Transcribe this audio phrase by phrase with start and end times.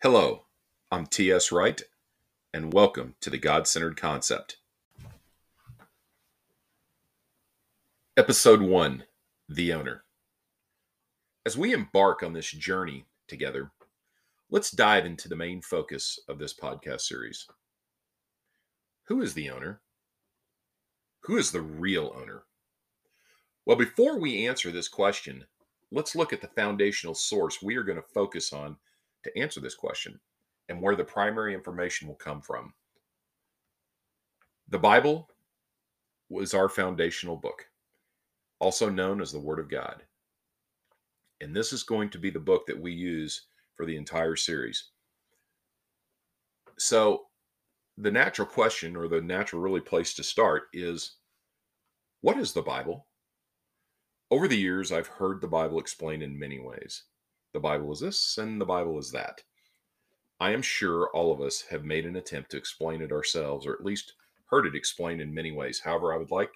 [0.00, 0.44] Hello,
[0.92, 1.50] I'm T.S.
[1.50, 1.82] Wright,
[2.54, 4.58] and welcome to the God Centered Concept.
[8.16, 9.02] Episode 1
[9.48, 10.04] The Owner.
[11.44, 13.72] As we embark on this journey together,
[14.48, 17.48] let's dive into the main focus of this podcast series.
[19.08, 19.80] Who is the owner?
[21.22, 22.44] Who is the real owner?
[23.66, 25.46] Well, before we answer this question,
[25.90, 28.76] let's look at the foundational source we are going to focus on
[29.28, 30.18] to answer this question
[30.68, 32.72] and where the primary information will come from.
[34.68, 35.28] The Bible
[36.28, 37.66] was our foundational book,
[38.58, 40.02] also known as the Word of God.
[41.40, 43.46] And this is going to be the book that we use
[43.76, 44.90] for the entire series.
[46.78, 47.24] So,
[47.96, 51.16] the natural question or the natural really place to start is
[52.20, 53.06] what is the Bible?
[54.30, 57.04] Over the years, I've heard the Bible explained in many ways.
[57.52, 59.42] The Bible is this and the Bible is that.
[60.40, 63.72] I am sure all of us have made an attempt to explain it ourselves, or
[63.72, 64.14] at least
[64.46, 65.80] heard it explained in many ways.
[65.80, 66.52] However, I would like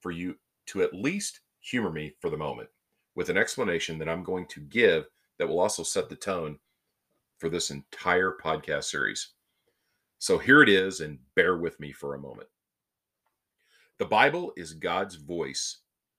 [0.00, 0.36] for you
[0.66, 2.70] to at least humor me for the moment
[3.14, 5.06] with an explanation that I'm going to give
[5.38, 6.58] that will also set the tone
[7.38, 9.30] for this entire podcast series.
[10.18, 12.48] So here it is, and bear with me for a moment.
[13.98, 15.78] The Bible is God's voice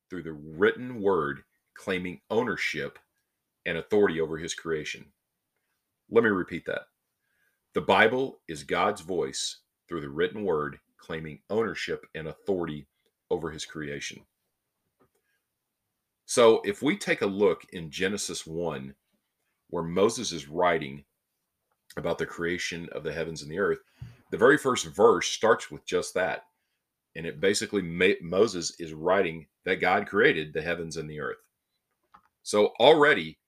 [0.09, 2.99] through the written word claiming ownership
[3.65, 5.05] and authority over his creation.
[6.09, 6.83] Let me repeat that.
[7.73, 12.87] The Bible is God's voice through the written word claiming ownership and authority
[13.31, 14.21] over his creation.
[16.25, 18.93] So if we take a look in Genesis 1,
[19.69, 21.03] where Moses is writing
[21.97, 23.79] about the creation of the heavens and the earth,
[24.29, 26.43] the very first verse starts with just that.
[27.15, 27.81] And it basically,
[28.21, 31.39] Moses is writing that God created the heavens and the earth.
[32.43, 33.38] So already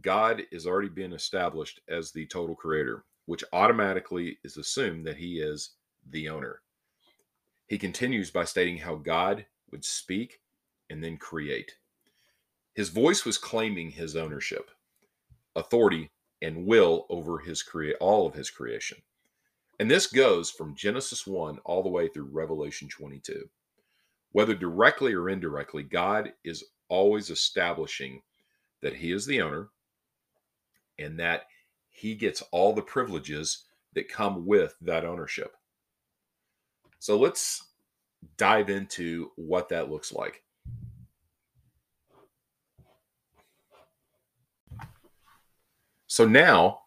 [0.00, 5.40] God is already being established as the total creator, which automatically is assumed that he
[5.40, 5.70] is
[6.10, 6.60] the owner.
[7.66, 10.40] He continues by stating how God would speak
[10.90, 11.76] and then create.
[12.74, 14.70] His voice was claiming his ownership,
[15.56, 16.10] authority,
[16.42, 18.98] and will over his create all of his creation.
[19.80, 23.48] And this goes from Genesis 1 all the way through Revelation 22.
[24.32, 28.22] Whether directly or indirectly, God is always establishing
[28.82, 29.68] that he is the owner,
[30.98, 31.42] and that
[31.90, 33.64] he gets all the privileges
[33.94, 35.54] that come with that ownership.
[36.98, 37.62] So let's
[38.36, 40.42] dive into what that looks like.
[46.06, 46.80] So now,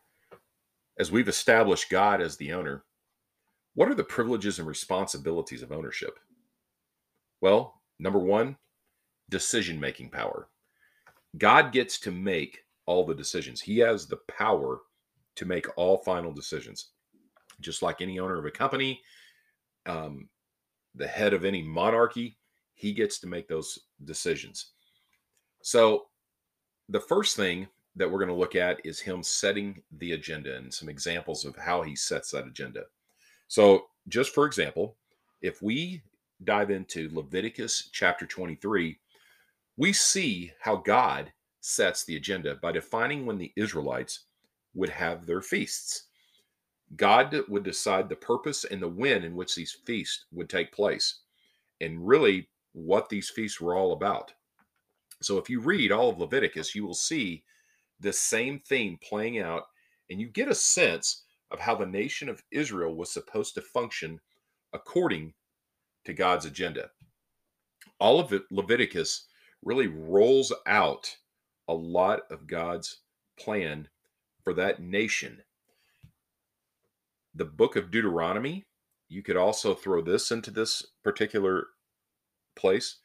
[0.98, 2.84] as we've established God as the owner,
[3.75, 6.19] what are the privileges and responsibilities of ownership?
[7.42, 8.58] Well, number one,
[9.30, 10.50] decision making power.
[11.38, 13.62] God gets to make all the decisions.
[13.62, 14.82] He has the power
[15.36, 16.88] to make all final decisions.
[17.62, 19.00] Just like any owner of a company,
[19.86, 20.28] um,
[20.96, 22.40] the head of any monarchy,
[22.74, 24.72] he gets to make those decisions.
[25.62, 26.08] So,
[26.88, 30.74] the first thing that we're going to look at is him setting the agenda and
[30.74, 32.86] some examples of how he sets that agenda.
[33.48, 34.96] So, just for example,
[35.44, 36.02] if we
[36.44, 38.98] dive into Leviticus chapter 23,
[39.78, 41.32] we see how God
[41.69, 44.22] sets the agenda by defining when the Israelites
[44.74, 46.03] would have their feasts.
[46.96, 51.19] God would decide the purpose and the when in which these feasts would take place,
[51.81, 54.34] and really what these feasts were all about.
[55.22, 57.44] So, if you read all of Leviticus, you will see
[58.00, 59.63] the same theme playing out,
[60.09, 64.19] and you get a sense of how the nation of Israel was supposed to function
[64.74, 65.34] according
[66.06, 66.90] to God's agenda.
[68.00, 69.28] All of it, Leviticus
[69.63, 71.16] really rolls out
[71.69, 72.97] a lot of God's
[73.40, 73.88] plan
[74.44, 75.44] for that nation.
[77.35, 78.66] The book of Deuteronomy,
[79.07, 81.68] you could also throw this into this particular
[82.56, 82.97] place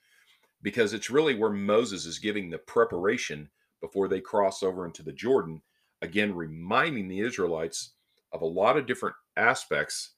[0.63, 3.51] because it's really where Moses is giving the preparation
[3.83, 5.61] before they cross over into the Jordan,
[6.01, 7.93] again, reminding the Israelites
[8.33, 10.13] of a lot of different aspects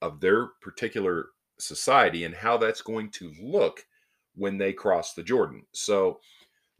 [0.00, 1.26] of their particular
[1.58, 3.84] society and how that's going to look
[4.34, 5.66] when they cross the Jordan.
[5.72, 6.20] So,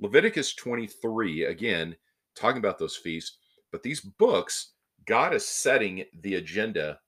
[0.02, 1.94] Leviticus 23, again,
[2.34, 3.38] talking about those feasts,
[3.70, 4.72] but these books,
[5.06, 6.99] God is setting the agenda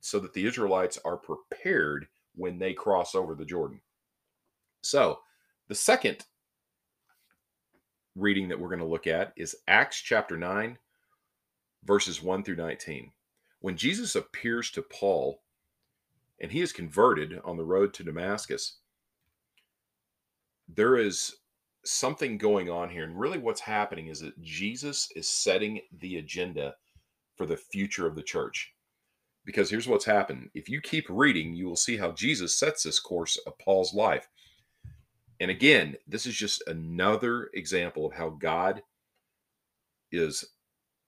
[0.00, 3.82] so that the Israelites are prepared when they cross over the Jordan.
[4.82, 5.18] So,
[5.68, 6.24] the second
[8.14, 10.78] reading that we're going to look at is Acts chapter 9,
[11.84, 13.10] verses 1 through 19.
[13.60, 15.42] When Jesus appears to Paul
[16.40, 18.78] and he is converted on the road to Damascus,
[20.66, 21.36] there is
[21.86, 23.04] something going on here.
[23.04, 26.74] And really, what's happening is that Jesus is setting the agenda
[27.36, 28.72] for the future of the church.
[29.44, 30.50] Because here's what's happened.
[30.54, 34.28] If you keep reading, you will see how Jesus sets this course of Paul's life.
[35.38, 38.82] And again, this is just another example of how God
[40.10, 40.44] is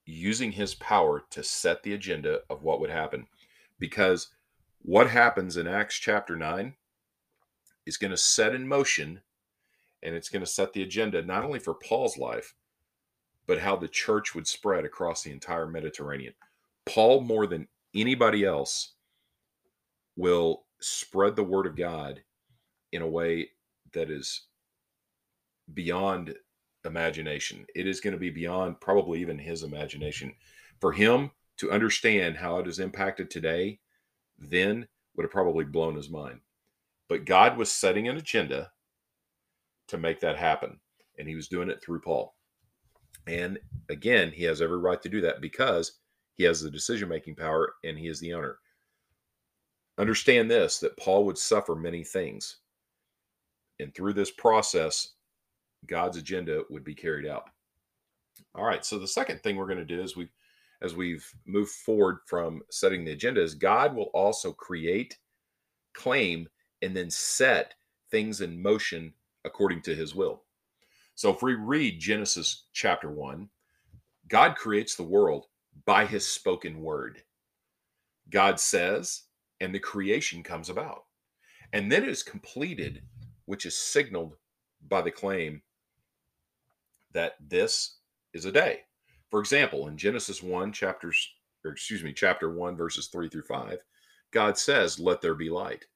[0.04, 3.26] using his power to set the agenda of what would happen.
[3.78, 4.28] Because
[4.82, 6.74] what happens in Acts chapter 9
[7.86, 9.20] is going to set in motion
[10.02, 12.54] and it's going to set the agenda not only for Paul's life,
[13.46, 16.34] but how the church would spread across the entire Mediterranean.
[16.86, 18.94] Paul, more than anybody else,
[20.16, 22.22] will spread the word of God
[22.92, 23.50] in a way
[23.92, 24.46] that is
[25.74, 26.34] beyond
[26.84, 27.66] imagination.
[27.74, 30.34] It is going to be beyond probably even his imagination.
[30.80, 33.80] For him to understand how it is impacted today,
[34.38, 34.86] then
[35.16, 36.40] would have probably blown his mind.
[37.08, 38.70] But God was setting an agenda
[39.88, 40.78] to make that happen,
[41.18, 42.34] and he was doing it through Paul.
[43.26, 43.58] And
[43.90, 45.98] again, he has every right to do that because
[46.36, 48.58] he has the decision making power and he is the owner.
[49.98, 52.58] Understand this that Paul would suffer many things.
[53.80, 55.14] And through this process,
[55.86, 57.44] God's agenda would be carried out.
[58.54, 58.84] All right.
[58.84, 60.28] So the second thing we're going to do is we
[60.80, 65.18] as we've moved forward from setting the agenda is God will also create,
[65.92, 66.48] claim,
[66.82, 67.74] and then set
[68.12, 69.12] things in motion
[69.48, 70.42] according to his will.
[71.14, 73.48] So if we read Genesis chapter 1,
[74.28, 75.46] God creates the world
[75.84, 77.22] by his spoken word.
[78.30, 79.22] God says,
[79.60, 81.04] and the creation comes about.
[81.72, 83.02] And then it is completed,
[83.46, 84.36] which is signaled
[84.86, 85.62] by the claim
[87.12, 87.96] that this
[88.32, 88.82] is a day.
[89.30, 91.28] For example, in Genesis 1, chapters,
[91.64, 93.78] or excuse me, chapter 1, verses 3 through 5,
[94.30, 95.86] God says, Let there be light.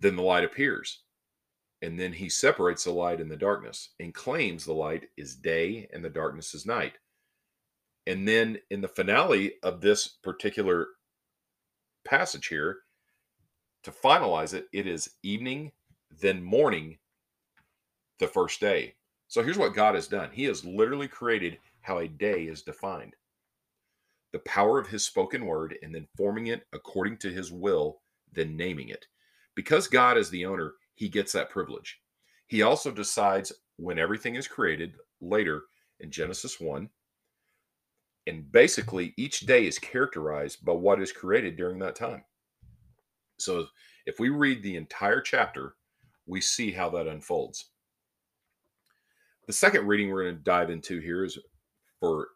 [0.00, 1.00] Then the light appears.
[1.82, 5.88] And then he separates the light and the darkness and claims the light is day
[5.92, 6.94] and the darkness is night.
[8.06, 10.88] And then in the finale of this particular
[12.04, 12.78] passage here,
[13.84, 15.70] to finalize it, it is evening,
[16.20, 16.98] then morning,
[18.18, 18.94] the first day.
[19.28, 23.14] So here's what God has done He has literally created how a day is defined
[24.32, 28.00] the power of His spoken word, and then forming it according to His will,
[28.32, 29.06] then naming it.
[29.54, 32.00] Because God is the owner, he gets that privilege.
[32.48, 35.62] He also decides when everything is created later
[36.00, 36.90] in Genesis 1.
[38.26, 42.24] And basically, each day is characterized by what is created during that time.
[43.38, 43.66] So
[44.06, 45.76] if we read the entire chapter,
[46.26, 47.70] we see how that unfolds.
[49.46, 51.38] The second reading we're going to dive into here is
[52.00, 52.28] for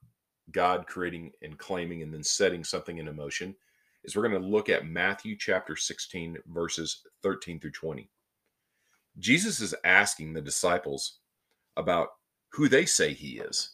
[0.53, 3.57] God creating and claiming and then setting something into motion
[4.05, 8.09] is we're going to look at Matthew chapter 16 verses 13 through 20.
[9.19, 11.19] Jesus is asking the disciples
[11.77, 12.09] about
[12.53, 13.71] who they say he is.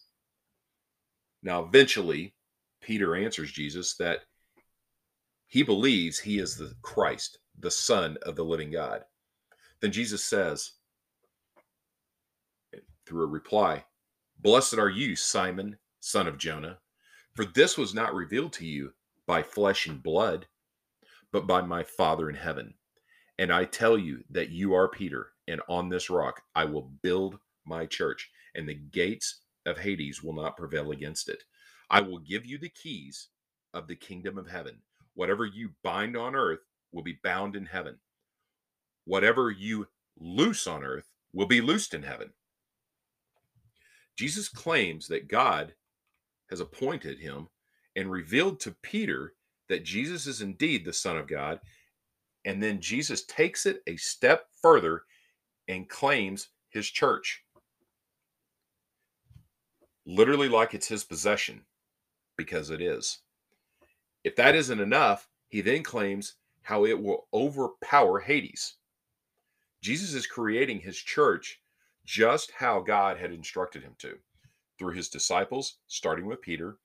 [1.43, 2.35] Now, eventually,
[2.81, 4.21] Peter answers Jesus that
[5.47, 9.05] he believes he is the Christ, the Son of the living God.
[9.81, 10.73] Then Jesus says,
[13.07, 13.85] through a reply,
[14.41, 16.79] Blessed are you, Simon, son of Jonah,
[17.35, 18.93] for this was not revealed to you
[19.27, 20.47] by flesh and blood,
[21.33, 22.75] but by my Father in heaven.
[23.39, 27.39] And I tell you that you are Peter, and on this rock I will build
[27.65, 31.45] my church, and the gates of Hades will not prevail against it.
[31.91, 33.29] I will give you the keys
[33.75, 34.79] of the kingdom of heaven.
[35.15, 36.61] Whatever you bind on earth
[36.93, 37.99] will be bound in heaven.
[39.05, 42.31] Whatever you loose on earth will be loosed in heaven.
[44.17, 45.75] Jesus claims that God
[46.51, 47.49] has appointed him
[47.97, 49.35] and revealed to Peter
[49.69, 51.61] that Jesus is indeed the Son of God
[52.45, 55.03] and then Jesus takes it a step further
[55.69, 57.45] and claims his church.
[60.07, 61.63] Literally, like it's his possession,
[62.37, 63.19] because it is.
[64.25, 68.77] If that isn't enough, he then claims how it will overpower Hades.
[69.83, 71.61] Jesus is creating his church
[72.05, 74.19] just how God had instructed him to
[74.79, 76.79] through his disciples, starting with Peter,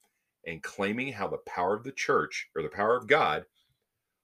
[0.46, 3.46] and claiming how the power of the church or the power of God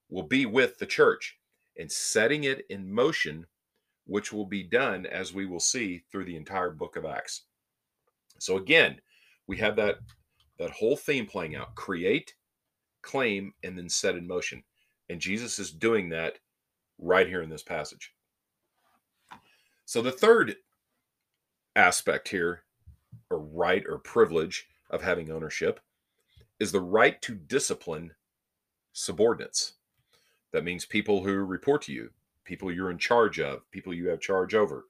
[0.09, 1.37] will be with the church
[1.77, 3.45] and setting it in motion,
[4.05, 7.43] which will be done as we will see through the entire book of Acts.
[8.39, 8.99] So again,
[9.47, 9.99] we have that
[10.57, 12.33] that whole theme playing out: create,
[13.01, 14.63] claim, and then set in motion.
[15.09, 16.37] And Jesus is doing that
[16.97, 18.13] right here in this passage.
[19.85, 20.55] So the third
[21.75, 22.63] aspect here,
[23.31, 25.79] or right or privilege of having ownership,
[26.59, 28.11] is the right to discipline
[28.93, 29.73] subordinates.
[30.51, 32.10] That means people who report to you,
[32.44, 34.86] people you're in charge of, people you have charge over.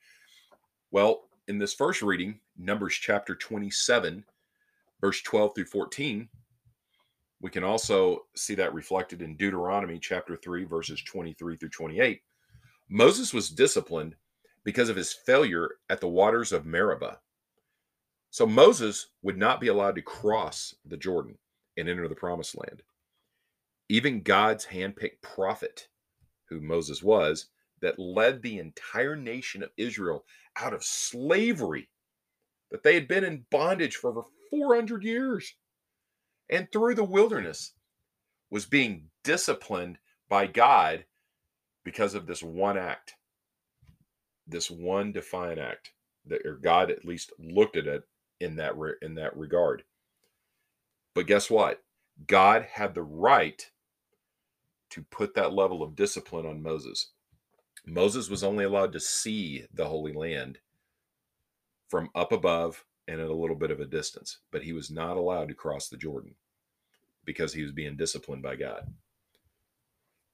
[0.91, 4.23] Well, in this first reading, Numbers chapter 27,
[5.01, 6.29] verse 12 through 14,
[7.41, 12.21] We can also see that reflected in Deuteronomy chapter 3, verses 23 through 28.
[12.89, 14.15] Moses was disciplined
[14.63, 17.19] because of his failure at the waters of Meribah.
[18.31, 21.37] So Moses would not be allowed to cross the Jordan
[21.77, 22.83] and enter the promised land.
[23.89, 25.87] Even God's handpicked prophet,
[26.49, 27.47] who Moses was,
[27.81, 30.25] that led the entire nation of Israel
[30.57, 31.89] out of slavery,
[32.71, 35.55] that they had been in bondage for over 400 years
[36.49, 37.73] and through the wilderness,
[38.49, 41.05] was being disciplined by God
[41.83, 43.15] because of this one act,
[44.47, 45.91] this one defiant act
[46.25, 48.03] that or God at least looked at it
[48.39, 49.83] in that re, in that regard.
[51.13, 51.83] But guess what?
[52.27, 53.69] God had the right
[54.89, 57.11] to put that level of discipline on Moses.
[57.85, 60.59] Moses was only allowed to see the Holy Land
[61.87, 65.17] from up above and at a little bit of a distance, but he was not
[65.17, 66.35] allowed to cross the Jordan
[67.25, 68.91] because he was being disciplined by God.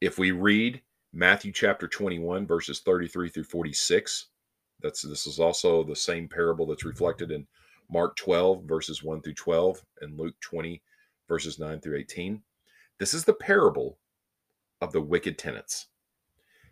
[0.01, 0.81] If we read
[1.13, 4.27] Matthew chapter 21 verses 33 through 46,
[4.81, 7.47] that's this is also the same parable that's reflected in
[7.89, 10.81] Mark 12 verses 1 through 12 and Luke 20
[11.27, 12.41] verses 9 through 18.
[12.99, 13.97] This is the parable
[14.81, 15.87] of the wicked tenants.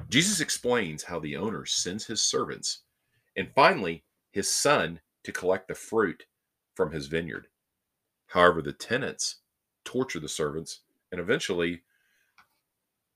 [0.10, 2.80] Jesus explains how the owner sends his servants
[3.36, 6.26] and finally his son to collect the fruit
[6.76, 7.48] from his vineyard.
[8.28, 9.38] However, the tenants
[9.86, 10.82] torture the servants
[11.12, 11.82] and eventually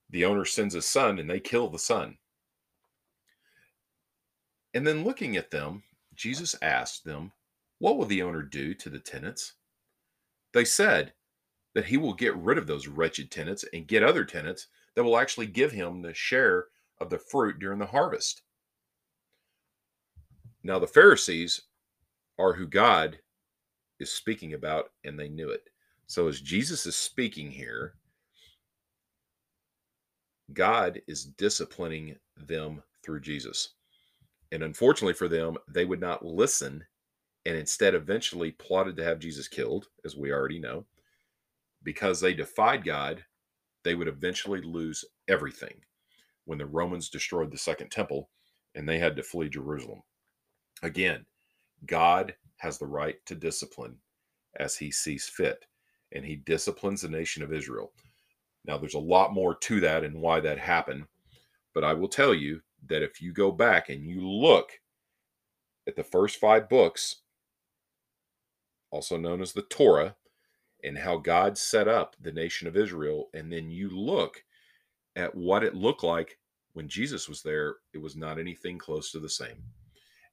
[0.10, 2.17] the owner sends his son and they kill the son.
[4.74, 5.84] And then looking at them,
[6.15, 7.32] Jesus asked them,
[7.79, 9.53] What will the owner do to the tenants?
[10.53, 11.13] They said
[11.74, 15.19] that he will get rid of those wretched tenants and get other tenants that will
[15.19, 16.65] actually give him the share
[16.99, 18.41] of the fruit during the harvest.
[20.63, 21.61] Now, the Pharisees
[22.39, 23.19] are who God
[23.99, 25.69] is speaking about, and they knew it.
[26.07, 27.93] So, as Jesus is speaking here,
[30.53, 33.75] God is disciplining them through Jesus.
[34.51, 36.83] And unfortunately for them, they would not listen
[37.45, 40.85] and instead eventually plotted to have Jesus killed, as we already know.
[41.83, 43.23] Because they defied God,
[43.88, 45.74] they would eventually lose everything
[46.44, 48.29] when the Romans destroyed the second temple
[48.75, 50.03] and they had to flee Jerusalem.
[50.84, 51.25] Again,
[51.86, 53.96] God has the right to discipline
[54.60, 55.63] as he sees fit,
[56.12, 57.94] and he disciplines the nation of Israel.
[58.65, 61.06] Now, there's a lot more to that and why that happened,
[61.74, 64.72] but I will tell you that if you go back and you look
[65.88, 67.22] at the first five books,
[68.91, 70.17] also known as the Torah,
[70.84, 74.43] and how God set up the nation of Israel, and then you look
[75.15, 76.38] at what it looked like
[76.74, 79.63] when Jesus was there, it was not anything close to the same.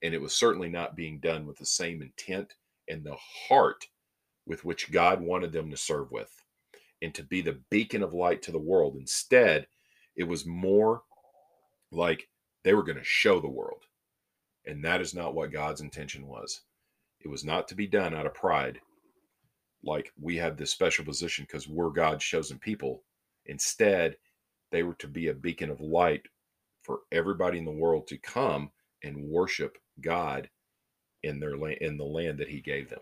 [0.03, 2.55] And it was certainly not being done with the same intent
[2.87, 3.17] and the
[3.49, 3.87] heart
[4.47, 6.31] with which God wanted them to serve with
[7.01, 8.97] and to be the beacon of light to the world.
[8.97, 9.67] Instead,
[10.17, 11.03] it was more
[11.91, 12.29] like
[12.63, 13.85] they were going to show the world.
[14.67, 16.61] And that is not what God's intention was.
[17.21, 18.81] It was not to be done out of pride,
[19.85, 23.03] like we have this special position because we're God's chosen people.
[23.47, 24.17] Instead,
[24.71, 26.23] they were to be a beacon of light
[26.83, 28.71] for everybody in the world to come
[29.03, 30.49] and worship God
[31.23, 33.01] in their land in the land that he gave them.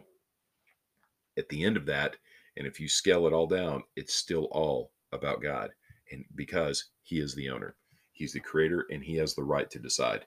[1.38, 2.16] At the end of that,
[2.56, 5.70] and if you scale it all down, it's still all about God.
[6.10, 7.76] And because he is the owner,
[8.12, 10.26] he's the creator, and he has the right to decide.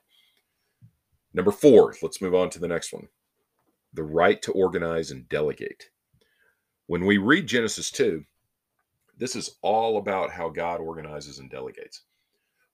[1.32, 3.08] Number four, let's move on to the next one
[3.92, 5.88] the right to organize and delegate.
[6.88, 8.24] When we read Genesis 2,
[9.18, 12.02] this is all about how God organizes and delegates.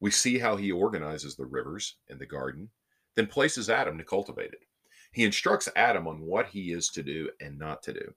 [0.01, 2.69] We see how he organizes the rivers and the garden,
[3.15, 4.67] then places Adam to cultivate it.
[5.13, 8.15] He instructs Adam on what he is to do and not to do.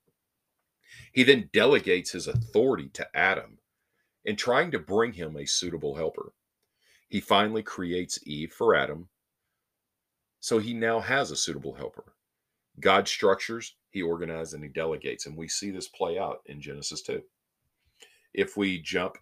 [1.13, 3.59] He then delegates his authority to Adam
[4.25, 6.33] in trying to bring him a suitable helper.
[7.07, 9.07] He finally creates Eve for Adam,
[10.39, 12.13] so he now has a suitable helper.
[12.79, 15.25] God structures, he organizes, and he delegates.
[15.25, 17.23] And we see this play out in Genesis 2.
[18.33, 19.17] If we jump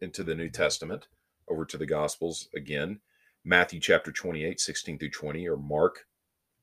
[0.00, 1.06] into the New Testament,
[1.46, 3.00] over to the Gospels again,
[3.44, 6.06] Matthew chapter 28, 16 through 20, or Mark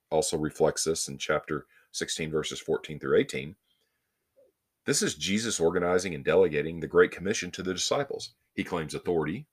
[0.09, 3.55] also reflects this in chapter 16, verses 14 through 18.
[4.87, 8.33] This is Jesus organizing and delegating the Great Commission to the disciples.
[8.55, 9.45] He claims authority,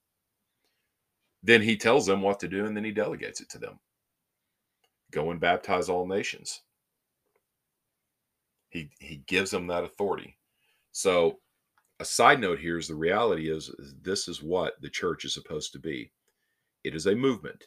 [1.43, 3.81] then he tells them what to do, and then he delegates it to them.
[5.11, 6.63] Go and baptize all nations.
[8.71, 10.37] He, he gives them that authority.
[10.93, 11.39] So,
[12.01, 15.35] a side note here is the reality is, is this is what the church is
[15.35, 16.13] supposed to be
[16.85, 17.65] it is a movement,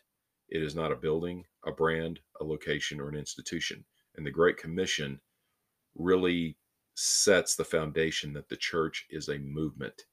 [0.50, 3.84] it is not a building, a brand, a location, or an institution.
[4.16, 5.20] And the Great Commission
[5.96, 6.58] really
[6.96, 10.06] sets the foundation that the church is a movement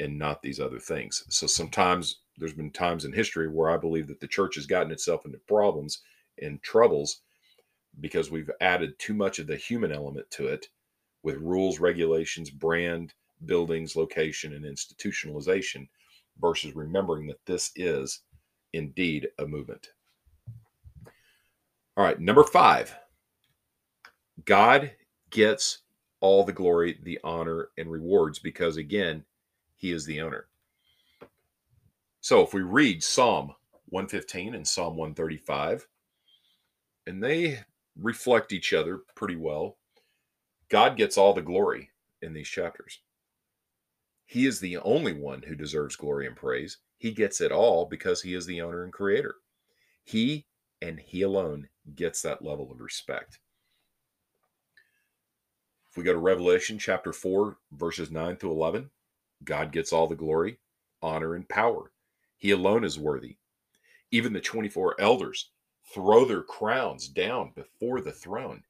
[0.00, 1.24] and not these other things.
[1.28, 4.92] So sometimes there's been times in history where I believe that the church has gotten
[4.92, 6.02] itself into problems
[6.40, 7.22] and troubles
[8.00, 10.68] because we've added too much of the human element to it
[11.22, 15.88] with rules, regulations, brand, buildings, location, and institutionalization
[16.40, 18.22] versus remembering that this is
[18.72, 19.88] indeed a movement.
[21.96, 22.94] All right, number five
[24.44, 24.92] God
[25.30, 25.78] gets
[26.20, 29.24] all the glory, the honor, and rewards because, again,
[29.76, 30.46] he is the owner.
[32.20, 33.54] So if we read Psalm
[33.90, 35.86] 115 and Psalm 135,
[37.06, 37.60] and they
[38.00, 39.78] reflect each other pretty well,
[40.68, 41.90] God gets all the glory
[42.22, 43.00] in these chapters.
[44.26, 46.78] He is the only one who deserves glory and praise.
[46.98, 49.36] He gets it all because he is the owner and creator.
[50.04, 50.46] He
[50.82, 53.38] and he alone gets that level of respect.
[55.90, 58.90] If we go to Revelation chapter 4, verses 9 through 11,
[59.44, 60.58] God gets all the glory,
[61.00, 61.92] honor, and power.
[62.36, 63.36] He alone is worthy.
[64.10, 65.50] Even the 24 elders
[65.92, 68.62] throw their crowns down before the throne.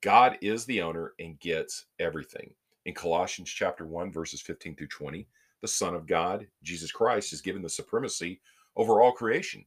[0.00, 2.52] God is the owner and gets everything.
[2.84, 5.26] In Colossians chapter 1 verses 15 through 20,
[5.60, 8.40] the Son of God, Jesus Christ, is given the supremacy
[8.76, 9.64] over all creation.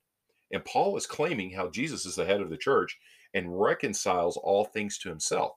[0.51, 2.97] And Paul is claiming how Jesus is the head of the church
[3.33, 5.53] and reconciles all things to himself.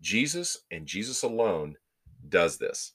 [0.00, 1.76] Jesus and Jesus alone
[2.28, 2.92] does this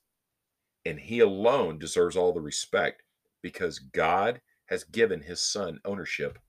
[0.85, 3.01] and he alone deserves all the respect
[3.41, 6.39] because God has given his son ownership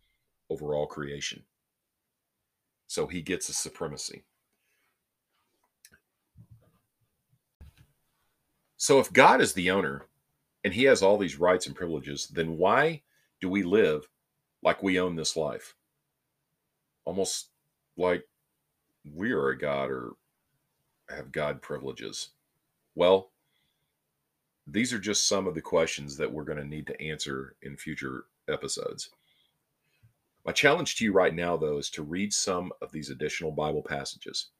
[0.50, 1.42] over all creation.
[2.86, 4.24] So he gets a supremacy.
[8.76, 10.06] So if God is the owner
[10.62, 13.02] and he has all these rights and privileges, then why
[13.40, 14.08] do we live
[14.62, 15.74] like we own this life?
[17.04, 17.48] Almost
[17.96, 18.26] like
[19.14, 20.12] we are a God or
[21.08, 22.30] have God privileges.
[22.94, 23.30] Well,
[24.66, 27.76] these are just some of the questions that we're going to need to answer in
[27.76, 29.10] future episodes.
[30.46, 33.82] My challenge to you right now, though, is to read some of these additional Bible
[33.82, 34.50] passages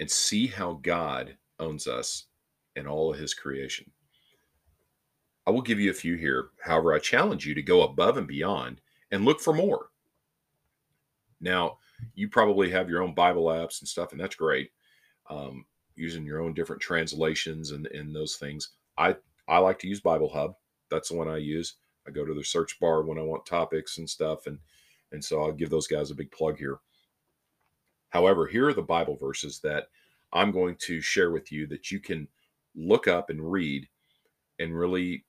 [0.00, 2.24] and see how God owns us
[2.74, 3.92] and all of his creation.
[5.46, 6.48] I will give you a few here.
[6.60, 8.80] However, I challenge you to go above and beyond
[9.12, 9.86] and look for more.
[11.40, 11.78] Now,
[12.16, 14.72] you probably have your own Bible apps and stuff, and that's great.
[15.30, 15.64] Um,
[15.94, 18.70] using your own different translations and, and those things.
[18.98, 19.14] I,
[19.46, 20.56] I like to use Bible Hub.
[20.90, 21.76] That's the one I use.
[22.06, 24.46] I go to the search bar when I want topics and stuff.
[24.46, 24.58] And,
[25.12, 26.78] and so I'll give those guys a big plug here.
[28.10, 29.88] However, here are the Bible verses that
[30.32, 32.28] I'm going to share with you that you can
[32.74, 33.88] look up and read
[34.58, 35.24] and really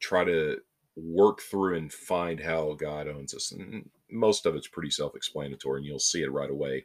[0.00, 0.58] try to
[0.96, 3.52] work through and find how God owns us.
[3.52, 6.84] And most of it's pretty self explanatory and you'll see it right away.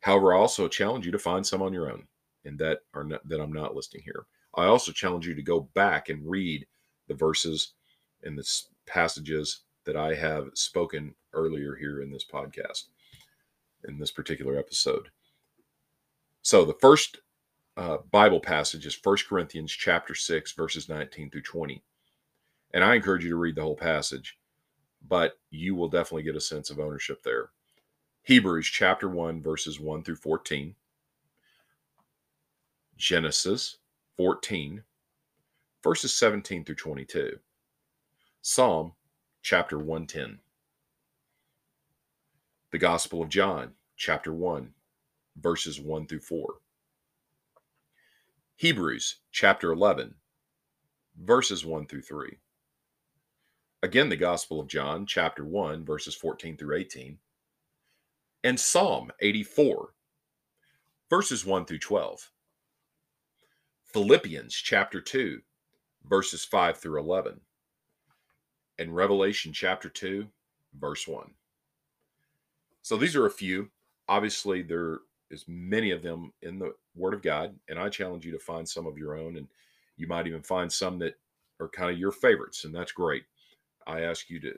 [0.00, 2.06] However, I also challenge you to find some on your own,
[2.44, 4.26] and that are not, that I'm not listing here.
[4.54, 6.66] I also challenge you to go back and read
[7.08, 7.72] the verses
[8.22, 8.48] and the
[8.86, 12.84] passages that I have spoken earlier here in this podcast,
[13.84, 15.08] in this particular episode.
[16.42, 17.18] So the first
[17.76, 21.82] uh, Bible passage is 1 Corinthians chapter 6, verses 19 through 20.
[22.72, 24.38] And I encourage you to read the whole passage,
[25.06, 27.50] but you will definitely get a sense of ownership there.
[28.22, 30.74] Hebrews chapter 1, verses 1 through 14.
[32.96, 33.76] Genesis
[34.16, 34.82] 14,
[35.86, 37.38] verses 17 through 22.
[38.42, 38.94] Psalm
[39.40, 40.40] chapter 110.
[42.72, 44.70] The Gospel of John chapter 1,
[45.36, 46.54] verses 1 through 4.
[48.56, 50.16] Hebrews chapter 11,
[51.22, 52.36] verses 1 through 3.
[53.84, 57.18] Again, the Gospel of John chapter 1, verses 14 through 18
[58.42, 59.94] and Psalm 84,
[61.08, 62.32] verses 1 through 12.
[63.92, 65.42] Philippians chapter 2,
[66.08, 67.40] verses 5 through 11.
[68.78, 70.26] And Revelation chapter 2,
[70.78, 71.30] verse 1.
[72.82, 73.70] So these are a few.
[74.08, 74.98] Obviously, there
[75.30, 78.68] is many of them in the Word of God, and I challenge you to find
[78.68, 79.48] some of your own, and
[79.96, 81.18] you might even find some that
[81.58, 83.24] are kind of your favorites, and that's great.
[83.86, 84.54] I ask you to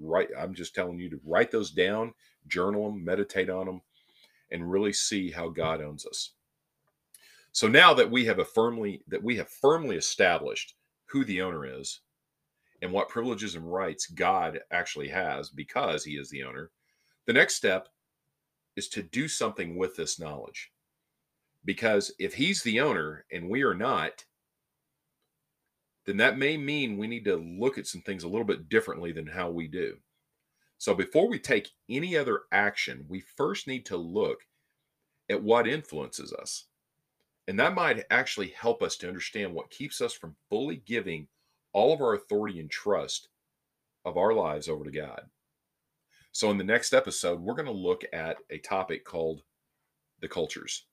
[0.00, 0.28] write.
[0.38, 2.14] I'm just telling you to write those down,
[2.46, 3.80] journal them, meditate on them,
[4.50, 6.30] and really see how God owns us.
[7.52, 10.74] So now that we have firmly that we have firmly established
[11.14, 12.00] who the owner is
[12.82, 16.72] and what privileges and rights God actually has because he is the owner,
[17.28, 17.88] the next step
[18.74, 20.72] is to do something with this knowledge.
[21.64, 24.24] Because if he's the owner and we are not,
[26.04, 29.12] then that may mean we need to look at some things a little bit differently
[29.12, 29.94] than how we do.
[30.78, 34.40] So before we take any other action, we first need to look
[35.30, 36.66] at what influences us.
[37.46, 41.28] And that might actually help us to understand what keeps us from fully giving
[41.72, 43.28] all of our authority and trust
[44.04, 45.22] of our lives over to God.
[46.32, 49.42] So, in the next episode, we're going to look at a topic called
[50.20, 50.86] the cultures.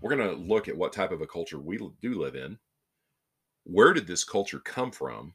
[0.00, 2.58] We're going to look at what type of a culture we do live in.
[3.64, 5.34] Where did this culture come from?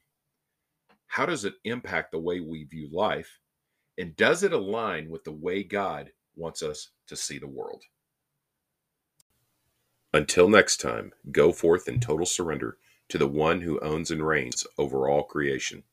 [1.07, 3.39] How does it impact the way we view life?
[3.97, 7.83] And does it align with the way God wants us to see the world?
[10.13, 12.77] Until next time, go forth in total surrender
[13.09, 15.83] to the one who owns and reigns over all creation.